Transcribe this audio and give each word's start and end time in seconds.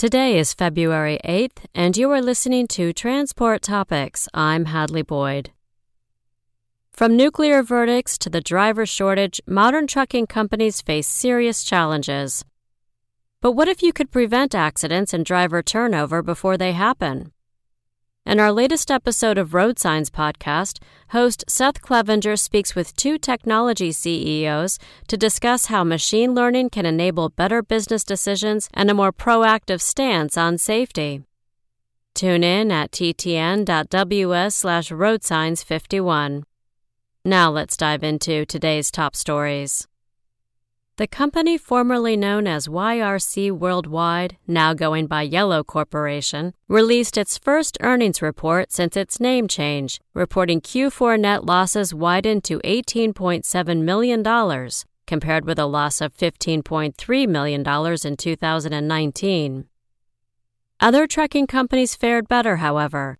Today 0.00 0.38
is 0.38 0.54
February 0.54 1.18
8th, 1.26 1.66
and 1.74 1.94
you 1.94 2.10
are 2.10 2.22
listening 2.22 2.66
to 2.68 2.90
Transport 2.90 3.60
Topics. 3.60 4.30
I'm 4.32 4.64
Hadley 4.64 5.02
Boyd. 5.02 5.50
From 6.90 7.18
nuclear 7.18 7.62
verdicts 7.62 8.16
to 8.20 8.30
the 8.30 8.40
driver 8.40 8.86
shortage, 8.86 9.42
modern 9.46 9.86
trucking 9.86 10.26
companies 10.26 10.80
face 10.80 11.06
serious 11.06 11.62
challenges. 11.62 12.46
But 13.42 13.52
what 13.52 13.68
if 13.68 13.82
you 13.82 13.92
could 13.92 14.10
prevent 14.10 14.54
accidents 14.54 15.12
and 15.12 15.22
driver 15.22 15.62
turnover 15.62 16.22
before 16.22 16.56
they 16.56 16.72
happen? 16.72 17.32
In 18.26 18.38
our 18.38 18.52
latest 18.52 18.90
episode 18.90 19.38
of 19.38 19.54
Road 19.54 19.78
Signs 19.78 20.10
podcast, 20.10 20.78
host 21.08 21.42
Seth 21.48 21.80
Clevenger 21.80 22.36
speaks 22.36 22.74
with 22.74 22.94
two 22.94 23.16
technology 23.16 23.92
CEOs 23.92 24.78
to 25.08 25.16
discuss 25.16 25.66
how 25.66 25.84
machine 25.84 26.34
learning 26.34 26.68
can 26.68 26.84
enable 26.84 27.30
better 27.30 27.62
business 27.62 28.04
decisions 28.04 28.68
and 28.74 28.90
a 28.90 28.94
more 28.94 29.10
proactive 29.10 29.80
stance 29.80 30.36
on 30.36 30.58
safety. 30.58 31.22
Tune 32.14 32.44
in 32.44 32.70
at 32.70 32.92
ttn.ws 32.92 34.54
slash 34.54 34.90
roadsigns51. 34.90 36.42
Now 37.24 37.50
let's 37.50 37.76
dive 37.76 38.04
into 38.04 38.44
today's 38.44 38.90
top 38.90 39.16
stories. 39.16 39.88
The 41.00 41.06
company 41.06 41.56
formerly 41.56 42.14
known 42.14 42.46
as 42.46 42.68
YRC 42.68 43.52
Worldwide, 43.52 44.36
now 44.46 44.74
going 44.74 45.06
by 45.06 45.22
Yellow 45.22 45.64
Corporation, 45.64 46.52
released 46.68 47.16
its 47.16 47.38
first 47.38 47.78
earnings 47.80 48.20
report 48.20 48.70
since 48.70 48.98
its 48.98 49.18
name 49.18 49.48
change, 49.48 49.98
reporting 50.12 50.60
Q4 50.60 51.18
net 51.18 51.46
losses 51.46 51.94
widened 51.94 52.44
to 52.44 52.58
$18.7 52.58 53.82
million, 53.82 54.70
compared 55.06 55.46
with 55.46 55.58
a 55.58 55.64
loss 55.64 56.02
of 56.02 56.14
$15.3 56.14 57.26
million 57.26 57.60
in 58.04 58.16
2019. 58.18 59.64
Other 60.80 61.06
trucking 61.06 61.46
companies 61.46 61.96
fared 61.96 62.28
better, 62.28 62.56
however. 62.56 63.18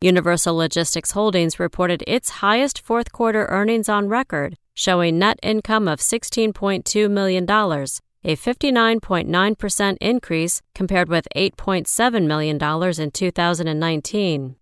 Universal 0.00 0.54
Logistics 0.54 1.10
Holdings 1.10 1.58
reported 1.58 2.04
its 2.06 2.30
highest 2.46 2.80
fourth 2.80 3.10
quarter 3.10 3.46
earnings 3.46 3.88
on 3.88 4.08
record 4.08 4.56
showing 4.78 5.18
net 5.18 5.40
income 5.42 5.88
of 5.88 5.98
$16.2 5.98 7.10
million, 7.10 7.44
a 7.44 8.36
59.9% 8.36 9.96
increase 10.00 10.62
compared 10.72 11.08
with 11.08 11.26
$8.7 11.34 12.26
million 12.26 12.56
in 13.02 13.10
2019. 13.10 14.56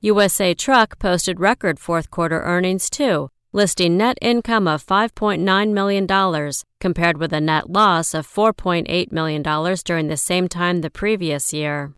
USA 0.00 0.52
Truck 0.52 0.98
posted 0.98 1.40
record 1.40 1.78
fourth 1.78 2.10
quarter 2.10 2.42
earnings 2.42 2.90
too, 2.90 3.30
listing 3.50 3.96
net 3.96 4.18
income 4.20 4.68
of 4.68 4.84
$5.9 4.84 5.72
million 5.72 6.52
compared 6.78 7.16
with 7.16 7.32
a 7.32 7.40
net 7.40 7.70
loss 7.70 8.12
of 8.12 8.28
$4.8 8.28 9.10
million 9.10 9.42
during 9.86 10.08
the 10.08 10.18
same 10.18 10.48
time 10.48 10.82
the 10.82 10.90
previous 10.90 11.54
year. 11.54 11.94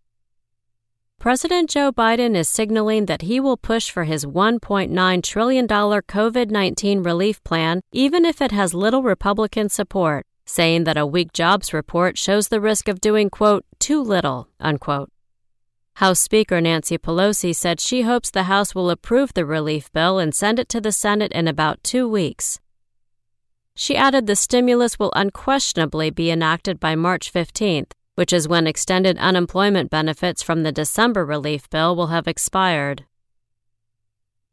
President 1.20 1.68
Joe 1.68 1.92
Biden 1.92 2.34
is 2.34 2.48
signaling 2.48 3.04
that 3.04 3.20
he 3.20 3.40
will 3.40 3.58
push 3.58 3.90
for 3.90 4.04
his 4.04 4.24
$1.9 4.24 5.22
trillion 5.22 5.68
COVID 5.68 6.50
19 6.50 7.02
relief 7.02 7.44
plan, 7.44 7.82
even 7.92 8.24
if 8.24 8.40
it 8.40 8.52
has 8.52 8.72
little 8.72 9.02
Republican 9.02 9.68
support, 9.68 10.26
saying 10.46 10.84
that 10.84 10.96
a 10.96 11.04
weak 11.04 11.34
jobs 11.34 11.74
report 11.74 12.16
shows 12.16 12.48
the 12.48 12.58
risk 12.58 12.88
of 12.88 13.02
doing, 13.02 13.28
quote, 13.28 13.66
too 13.78 14.02
little, 14.02 14.48
unquote. 14.60 15.12
House 15.96 16.20
Speaker 16.20 16.58
Nancy 16.58 16.96
Pelosi 16.96 17.54
said 17.54 17.80
she 17.80 18.00
hopes 18.00 18.30
the 18.30 18.44
House 18.44 18.74
will 18.74 18.88
approve 18.88 19.34
the 19.34 19.44
relief 19.44 19.92
bill 19.92 20.18
and 20.18 20.34
send 20.34 20.58
it 20.58 20.70
to 20.70 20.80
the 20.80 20.90
Senate 20.90 21.32
in 21.32 21.46
about 21.46 21.84
two 21.84 22.08
weeks. 22.08 22.60
She 23.74 23.94
added 23.94 24.26
the 24.26 24.36
stimulus 24.36 24.98
will 24.98 25.12
unquestionably 25.14 26.08
be 26.08 26.30
enacted 26.30 26.80
by 26.80 26.94
March 26.96 27.30
15th 27.30 27.92
which 28.20 28.34
is 28.34 28.46
when 28.46 28.66
extended 28.66 29.16
unemployment 29.16 29.88
benefits 29.88 30.42
from 30.42 30.62
the 30.62 30.70
December 30.70 31.24
relief 31.24 31.70
bill 31.70 31.96
will 31.96 32.08
have 32.08 32.28
expired. 32.28 33.06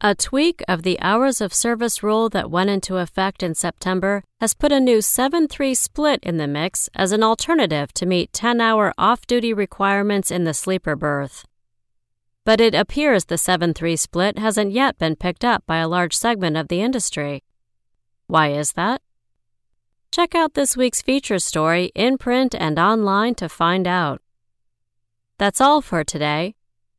A 0.00 0.14
tweak 0.14 0.62
of 0.66 0.84
the 0.84 0.98
hours 1.02 1.42
of 1.42 1.52
service 1.52 2.02
rule 2.02 2.30
that 2.30 2.50
went 2.50 2.70
into 2.70 2.96
effect 2.96 3.42
in 3.42 3.54
September 3.54 4.24
has 4.40 4.54
put 4.54 4.72
a 4.72 4.80
new 4.80 5.02
7 5.02 5.46
3 5.48 5.74
split 5.74 6.18
in 6.22 6.38
the 6.38 6.46
mix 6.46 6.88
as 6.94 7.12
an 7.12 7.22
alternative 7.22 7.92
to 7.92 8.06
meet 8.06 8.32
10 8.32 8.58
hour 8.58 8.94
off 8.96 9.26
duty 9.26 9.52
requirements 9.52 10.30
in 10.30 10.44
the 10.44 10.54
sleeper 10.54 10.96
berth. 10.96 11.44
But 12.46 12.62
it 12.62 12.74
appears 12.74 13.26
the 13.26 13.36
7 13.36 13.74
3 13.74 13.96
split 13.96 14.38
hasn't 14.38 14.72
yet 14.72 14.96
been 14.96 15.14
picked 15.14 15.44
up 15.44 15.62
by 15.66 15.76
a 15.76 15.88
large 15.88 16.16
segment 16.16 16.56
of 16.56 16.68
the 16.68 16.80
industry. 16.80 17.42
Why 18.28 18.48
is 18.48 18.72
that? 18.72 19.02
Check 20.10 20.34
out 20.34 20.54
this 20.54 20.76
week's 20.76 21.02
feature 21.02 21.38
story 21.38 21.92
in 21.94 22.18
print 22.18 22.54
and 22.58 22.78
online 22.78 23.34
to 23.36 23.48
find 23.48 23.86
out. 23.86 24.20
That's 25.38 25.60
all 25.60 25.80
for 25.82 26.02
today. 26.02 26.54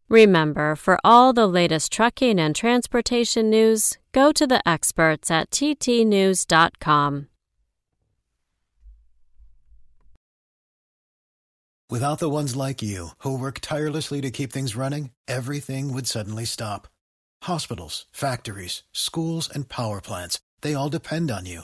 Remember, 0.10 0.76
for 0.76 0.98
all 1.04 1.34
the 1.34 1.48
latest 1.48 1.92
trucking 1.92 2.40
and 2.40 2.56
transportation 2.56 3.50
news, 3.50 3.98
go 4.12 4.32
to 4.32 4.48
the 4.48 4.68
experts 4.68 5.30
at 5.30 5.52
ttnews.com. 5.52 7.28
Without 11.92 12.20
the 12.20 12.30
ones 12.30 12.56
like 12.56 12.84
you, 12.84 13.10
who 13.20 13.36
work 13.38 13.60
tirelessly 13.62 14.22
to 14.22 14.30
keep 14.30 14.54
things 14.54 14.76
running, 14.76 15.10
everything 15.28 15.92
would 15.92 16.06
suddenly 16.06 16.46
stop. 16.46 16.88
Hospitals, 17.44 18.06
factories, 18.12 18.84
schools, 18.92 19.50
and 19.50 19.68
power 19.70 20.00
plants, 20.00 20.40
they 20.62 20.76
all 20.76 20.90
depend 20.90 21.32
on 21.32 21.48
you. 21.48 21.64